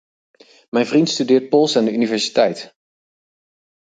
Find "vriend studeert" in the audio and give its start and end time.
0.85-1.49